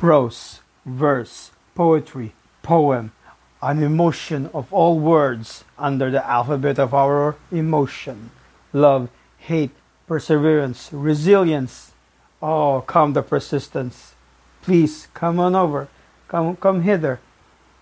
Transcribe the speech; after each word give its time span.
prose, 0.00 0.60
verse, 0.86 1.50
poetry, 1.74 2.32
poem, 2.62 3.12
an 3.60 3.82
emotion 3.82 4.48
of 4.54 4.72
all 4.72 4.98
words 4.98 5.62
under 5.78 6.10
the 6.10 6.26
alphabet 6.26 6.78
of 6.78 6.94
our 6.94 7.36
emotion. 7.52 8.30
Love, 8.72 9.10
hate, 9.36 9.76
perseverance, 10.06 10.88
resilience. 10.90 11.92
Oh, 12.40 12.82
come 12.86 13.12
the 13.12 13.22
persistence. 13.22 14.14
Please 14.62 15.06
come 15.12 15.38
on 15.38 15.54
over. 15.54 15.88
Come, 16.28 16.56
come 16.56 16.80
hither. 16.80 17.20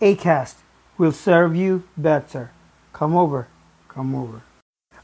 Acast 0.00 0.56
will 0.98 1.12
serve 1.12 1.54
you 1.54 1.84
better. 1.96 2.50
Come 2.92 3.16
over, 3.16 3.46
come 3.86 4.16
over. 4.16 4.42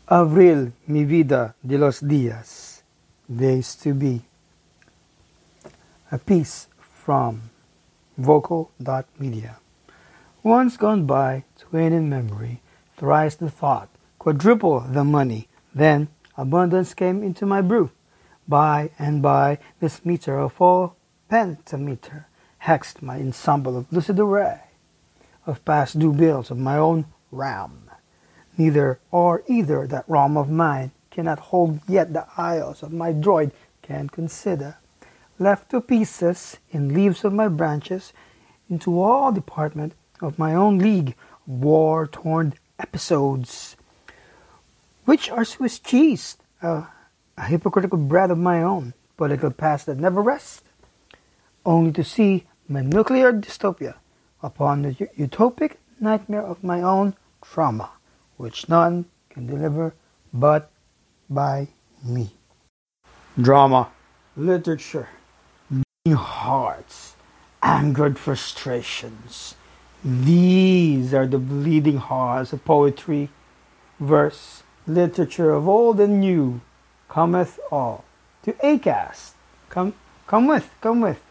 Avril, 0.08 0.72
mi 0.88 1.04
vida 1.04 1.54
de 1.64 1.78
los 1.78 2.00
días, 2.00 2.82
days 3.30 3.76
to 3.76 3.94
be. 3.94 4.22
A 6.10 6.18
piece 6.18 6.66
from 7.04 7.50
vocal.media. 8.16 9.58
Once 10.42 10.78
gone 10.78 11.04
by, 11.04 11.44
twain 11.58 11.92
in 11.92 12.08
memory, 12.08 12.62
thrice 12.96 13.34
the 13.34 13.50
thought, 13.50 13.90
quadruple 14.18 14.80
the 14.80 15.04
money, 15.04 15.46
then 15.74 16.08
abundance 16.38 16.94
came 16.94 17.22
into 17.22 17.44
my 17.44 17.60
brew. 17.60 17.90
By 18.48 18.90
and 18.98 19.20
by, 19.20 19.58
this 19.80 20.04
meter 20.04 20.38
of 20.38 20.58
all 20.58 20.96
pentameter 21.28 22.26
hexed 22.62 23.02
my 23.02 23.16
ensemble 23.16 23.76
of 23.76 23.92
lucid 23.92 24.18
array 24.18 24.60
of 25.46 25.62
past 25.66 25.98
due 25.98 26.12
bills 26.12 26.50
of 26.50 26.56
my 26.56 26.78
own 26.78 27.04
RAM. 27.30 27.90
Neither 28.56 28.98
or 29.10 29.42
either 29.46 29.86
that 29.88 30.08
ROM 30.08 30.38
of 30.38 30.48
mine 30.48 30.92
cannot 31.10 31.38
hold 31.38 31.80
yet 31.86 32.14
the 32.14 32.26
isles 32.38 32.82
of 32.82 32.92
my 32.92 33.12
droid 33.12 33.52
can 33.82 34.08
consider. 34.08 34.78
Left 35.38 35.70
to 35.70 35.80
pieces 35.80 36.58
in 36.70 36.94
leaves 36.94 37.24
of 37.24 37.32
my 37.32 37.48
branches, 37.48 38.12
into 38.70 39.00
all 39.02 39.32
department 39.32 39.94
of 40.20 40.38
my 40.38 40.54
own 40.54 40.78
league 40.78 41.14
war 41.46 42.06
torn 42.06 42.54
episodes, 42.78 43.76
which 45.04 45.28
are 45.30 45.44
Swiss 45.44 45.78
cheese, 45.78 46.36
uh, 46.62 46.84
a 47.36 47.42
hypocritical 47.42 47.98
bread 47.98 48.30
of 48.30 48.38
my 48.38 48.62
own, 48.62 48.94
political 49.16 49.50
past 49.50 49.86
that 49.86 49.98
never 49.98 50.22
rests, 50.22 50.62
only 51.66 51.92
to 51.92 52.04
see 52.04 52.46
my 52.68 52.80
nuclear 52.80 53.32
dystopia 53.32 53.94
upon 54.42 54.82
the 54.82 54.94
utopic 55.18 55.76
nightmare 56.00 56.42
of 56.42 56.62
my 56.62 56.80
own 56.80 57.14
trauma, 57.42 57.90
which 58.36 58.68
none 58.68 59.04
can 59.30 59.46
deliver 59.46 59.94
but 60.32 60.70
by 61.28 61.68
me. 62.04 62.30
Drama, 63.40 63.90
literature, 64.36 65.08
hearts, 66.12 67.16
angered 67.62 68.18
frustrations. 68.18 69.54
These 70.04 71.14
are 71.14 71.26
the 71.26 71.38
bleeding 71.38 71.96
hearts 71.96 72.52
of 72.52 72.62
poetry, 72.62 73.30
verse, 73.98 74.64
literature 74.86 75.50
of 75.52 75.66
old 75.66 75.98
and 76.00 76.20
new. 76.20 76.60
Cometh 77.08 77.58
all 77.72 78.04
to 78.42 78.52
Acast. 78.54 79.32
Come, 79.70 79.94
come 80.26 80.46
with, 80.46 80.68
come 80.82 81.00
with. 81.00 81.22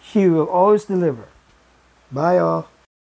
She 0.00 0.28
will 0.28 0.48
always 0.48 0.86
deliver. 0.86 1.28
Bye, 2.10 2.38
all. 2.38 2.70